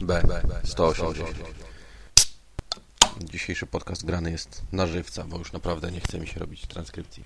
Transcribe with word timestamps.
B, 0.00 0.22
B, 0.28 0.40
B 0.48 0.60
180. 0.64 1.38
Dzisiejszy 3.24 3.66
podcast 3.66 4.04
grany 4.04 4.30
jest 4.30 4.62
na 4.72 4.86
żywca, 4.86 5.24
bo 5.24 5.38
już 5.38 5.52
naprawdę 5.52 5.92
nie 5.92 6.00
chce 6.00 6.18
mi 6.18 6.26
się 6.26 6.40
robić 6.40 6.66
transkrypcji. 6.66 7.24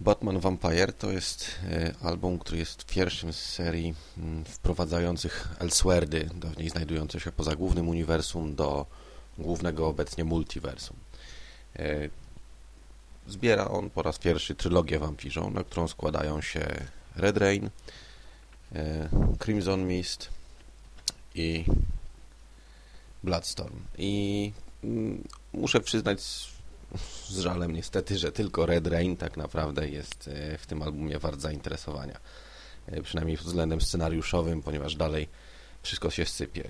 Batman 0.00 0.40
Vampire 0.40 0.92
to 0.92 1.12
jest 1.12 1.50
e, 1.70 1.94
album, 2.02 2.38
który 2.38 2.58
jest 2.58 2.84
pierwszym 2.84 3.32
z 3.32 3.36
serii 3.36 3.94
mm, 4.18 4.44
wprowadzających 4.44 5.48
Elseworldy, 5.58 6.30
dawniej 6.34 6.70
znajdujące 6.70 7.20
się 7.20 7.32
poza 7.32 7.56
głównym 7.56 7.88
uniwersum, 7.88 8.54
do 8.54 8.86
głównego 9.38 9.88
obecnie 9.88 10.24
multiversum. 10.24 10.96
E, 11.76 12.08
zbiera 13.26 13.68
on 13.68 13.90
po 13.90 14.02
raz 14.02 14.18
pierwszy 14.18 14.54
trylogię 14.54 14.98
wampirzą, 14.98 15.50
na 15.50 15.64
którą 15.64 15.88
składają 15.88 16.40
się 16.40 16.66
Red 17.16 17.36
Rain, 17.36 17.70
e, 18.74 19.08
Crimson 19.38 19.86
Mist 19.86 20.36
i 21.38 21.64
Bloodstorm. 23.24 23.80
I 23.98 24.52
mm, 24.84 25.24
muszę 25.52 25.80
przyznać 25.80 26.20
z 27.28 27.38
żalem 27.38 27.72
niestety, 27.72 28.18
że 28.18 28.32
tylko 28.32 28.66
Red 28.66 28.86
Rain 28.86 29.16
tak 29.16 29.36
naprawdę 29.36 29.88
jest 29.88 30.28
e, 30.28 30.58
w 30.58 30.66
tym 30.66 30.82
albumie 30.82 31.18
wart 31.18 31.40
zainteresowania. 31.40 32.18
E, 32.86 33.02
przynajmniej 33.02 33.36
pod 33.36 33.46
względem 33.46 33.80
scenariuszowym, 33.80 34.62
ponieważ 34.62 34.96
dalej 34.96 35.28
wszystko 35.82 36.10
się 36.10 36.26
sypie. 36.26 36.68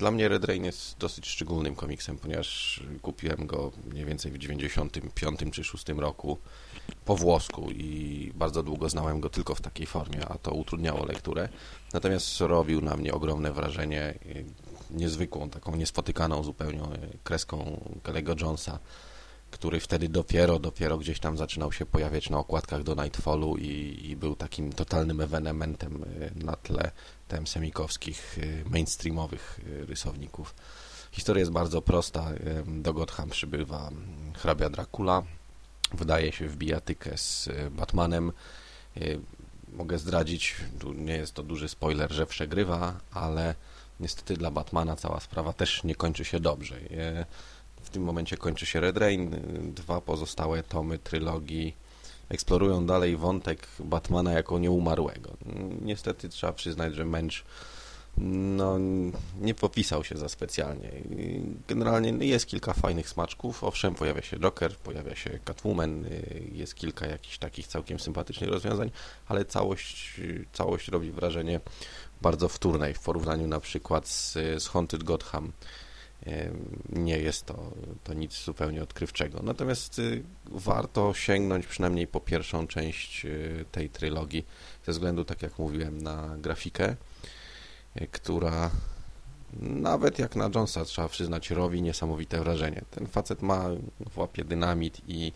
E, 0.00 0.02
dla 0.02 0.10
mnie 0.10 0.28
Red 0.28 0.44
Rain 0.44 0.64
jest 0.64 0.98
dosyć 0.98 1.26
szczególnym 1.26 1.74
komiksem, 1.74 2.18
ponieważ 2.18 2.80
kupiłem 3.02 3.46
go 3.46 3.72
mniej 3.90 4.04
więcej 4.04 4.32
w 4.32 4.38
95 4.38 5.40
czy 5.52 5.64
6 5.64 5.88
roku 5.88 6.38
po 7.04 7.16
włosku 7.16 7.70
i 7.70 8.32
bardzo 8.34 8.62
długo 8.62 8.88
znałem 8.88 9.20
go 9.20 9.30
tylko 9.30 9.54
w 9.54 9.60
takiej 9.60 9.86
formie, 9.86 10.28
a 10.28 10.38
to 10.38 10.50
utrudniało 10.52 11.06
lekturę. 11.06 11.48
Natomiast 11.92 12.40
robił 12.40 12.80
na 12.80 12.96
mnie 12.96 13.12
ogromne 13.14 13.52
wrażenie 13.52 14.18
niezwykłą, 14.90 15.50
taką 15.50 15.76
niespotykaną 15.76 16.42
zupełnie 16.42 16.82
kreską 17.24 17.80
Kelly'ego 18.02 18.42
Jonesa, 18.42 18.78
który 19.50 19.80
wtedy 19.80 20.08
dopiero, 20.08 20.58
dopiero 20.58 20.98
gdzieś 20.98 21.20
tam 21.20 21.36
zaczynał 21.36 21.72
się 21.72 21.86
pojawiać 21.86 22.30
na 22.30 22.38
okładkach 22.38 22.82
do 22.82 22.94
Nightfallu 22.94 23.56
i, 23.56 24.00
i 24.04 24.16
był 24.16 24.36
takim 24.36 24.72
totalnym 24.72 25.20
ewenementem 25.20 26.04
y, 26.04 26.44
na 26.44 26.56
tle 26.56 26.90
tem 27.28 27.46
semikowskich, 27.46 28.38
y, 28.38 28.64
mainstreamowych 28.70 29.60
y, 29.66 29.86
rysowników. 29.86 30.54
Historia 31.12 31.40
jest 31.40 31.52
bardzo 31.52 31.82
prosta. 31.82 32.30
Do 32.66 32.92
Gotham 32.92 33.30
przybywa 33.30 33.90
hrabia 34.34 34.70
Dracula, 34.70 35.22
wydaje 35.94 36.32
się 36.32 36.48
w 36.48 36.56
bijatykę 36.56 37.18
z 37.18 37.48
Batmanem. 37.70 38.32
Mogę 39.72 39.98
zdradzić, 39.98 40.56
nie 40.94 41.16
jest 41.16 41.34
to 41.34 41.42
duży 41.42 41.68
spoiler, 41.68 42.12
że 42.12 42.26
przegrywa, 42.26 43.00
ale 43.10 43.54
niestety 44.00 44.34
dla 44.34 44.50
Batmana 44.50 44.96
cała 44.96 45.20
sprawa 45.20 45.52
też 45.52 45.84
nie 45.84 45.94
kończy 45.94 46.24
się 46.24 46.40
dobrze. 46.40 46.80
W 47.82 47.90
tym 47.90 48.02
momencie 48.02 48.36
kończy 48.36 48.66
się 48.66 48.80
Red 48.80 48.96
Rain, 48.96 49.30
dwa 49.74 50.00
pozostałe 50.00 50.62
tomy 50.62 50.98
trylogii 50.98 51.76
eksplorują 52.28 52.86
dalej 52.86 53.16
wątek 53.16 53.68
Batmana 53.78 54.32
jako 54.32 54.58
nieumarłego. 54.58 55.36
Niestety 55.82 56.28
trzeba 56.28 56.52
przyznać, 56.52 56.94
że 56.94 57.04
Mensch 57.04 57.44
no, 58.18 58.78
nie 59.40 59.54
popisał 59.54 60.04
się 60.04 60.16
za 60.16 60.28
specjalnie. 60.28 60.90
Generalnie 61.68 62.26
jest 62.26 62.46
kilka 62.46 62.72
fajnych 62.72 63.08
smaczków. 63.08 63.64
Owszem, 63.64 63.94
pojawia 63.94 64.22
się 64.22 64.38
Joker, 64.38 64.76
pojawia 64.76 65.16
się 65.16 65.38
Catwoman, 65.44 66.04
jest 66.52 66.74
kilka 66.74 67.06
jakichś 67.06 67.38
takich 67.38 67.66
całkiem 67.66 68.00
sympatycznych 68.00 68.50
rozwiązań, 68.50 68.90
ale 69.28 69.44
całość, 69.44 70.20
całość 70.52 70.88
robi 70.88 71.10
wrażenie 71.10 71.60
bardzo 72.22 72.48
wtórnej 72.48 72.94
w 72.94 73.00
porównaniu 73.00 73.46
na 73.46 73.60
przykład 73.60 74.08
z, 74.08 74.32
z 74.32 74.68
Haunted 74.68 75.04
Gotham. 75.04 75.52
Nie 76.88 77.18
jest 77.18 77.46
to, 77.46 77.72
to 78.04 78.14
nic 78.14 78.44
zupełnie 78.44 78.82
odkrywczego. 78.82 79.40
Natomiast 79.42 79.98
y, 79.98 80.22
warto 80.46 81.14
sięgnąć 81.14 81.66
przynajmniej 81.66 82.06
po 82.06 82.20
pierwszą 82.20 82.66
część 82.66 83.24
y, 83.24 83.64
tej 83.72 83.90
trylogii, 83.90 84.46
ze 84.86 84.92
względu, 84.92 85.24
tak 85.24 85.42
jak 85.42 85.58
mówiłem, 85.58 86.02
na 86.02 86.36
grafikę, 86.38 86.96
y, 88.00 88.06
która 88.12 88.70
nawet 89.60 90.18
jak 90.18 90.36
na 90.36 90.50
Jonesa 90.54 90.84
trzeba 90.84 91.08
przyznać, 91.08 91.50
robi 91.50 91.82
niesamowite 91.82 92.40
wrażenie. 92.40 92.82
Ten 92.90 93.06
facet 93.06 93.42
ma 93.42 93.64
w 94.10 94.18
łapie 94.18 94.44
dynamit 94.44 95.00
i, 95.08 95.32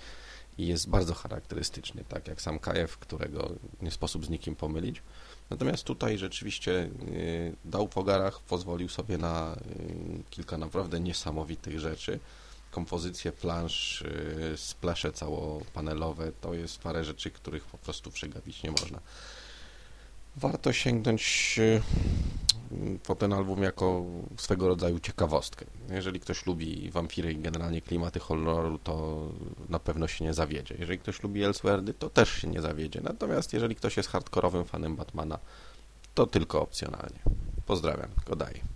i 0.59 0.67
jest 0.67 0.89
bardzo 0.89 1.15
charakterystyczny, 1.15 2.05
tak 2.09 2.29
jak 2.29 2.43
sam 2.43 2.59
Kajew, 2.59 2.99
którego 2.99 3.53
nie 3.83 3.91
sposób 3.91 4.27
z 4.27 4.31
nikim 4.31 4.57
pomylić. 4.57 5.03
Natomiast 5.51 5.85
tutaj 5.85 6.19
rzeczywiście 6.19 6.73
y, 6.73 7.57
dał 7.65 7.89
po 7.89 8.05
garach, 8.05 8.41
pozwolił 8.41 8.89
sobie 8.89 9.19
na 9.19 9.57
y, 9.57 10.23
kilka 10.31 10.59
naprawdę 10.59 11.01
niesamowitych 11.01 11.81
rzeczy. 11.81 12.21
Kompozycje 12.71 13.33
plansz, 13.33 14.03
y, 14.03 14.55
splesze 14.57 15.13
całopanelowe, 15.13 16.33
to 16.41 16.55
jest 16.55 16.79
parę 16.79 17.05
rzeczy, 17.05 17.31
których 17.31 17.65
po 17.65 17.79
prostu 17.79 18.11
przegapić 18.11 18.63
nie 18.63 18.71
można. 18.71 19.01
Warto 20.37 20.73
sięgnąć 20.73 21.61
po 23.03 23.15
ten 23.15 23.33
album 23.33 23.63
jako 23.63 24.05
swego 24.37 24.69
rodzaju 24.69 25.01
ciekawostkę. 25.01 25.67
Jeżeli 25.91 26.21
ktoś 26.21 26.47
lubi 26.47 26.91
wampiry 26.91 27.33
i 27.33 27.37
generalnie 27.37 27.81
klimaty 27.81 28.21
horroru, 28.21 28.79
to 28.79 29.23
na 29.69 29.79
pewno 29.79 30.09
się 30.09 30.25
nie 30.25 30.35
zawiedzie. 30.35 30.75
Jeżeli 30.79 30.99
ktoś 30.99 31.23
lubi 31.23 31.43
Elseworldy, 31.43 31.95
to 31.95 32.11
też 32.11 32.31
się 32.31 32.49
nie 32.49 32.61
zawiedzie. 32.61 33.01
Natomiast 33.01 33.53
jeżeli 33.53 33.75
ktoś 33.75 33.97
jest 33.97 34.09
hardkorowym 34.09 34.65
fanem 34.65 34.97
Batmana, 34.97 35.39
to 36.15 36.27
tylko 36.27 36.63
opcjonalnie. 36.63 37.19
Pozdrawiam, 37.67 38.11
go 38.27 38.37
daję. 38.37 38.74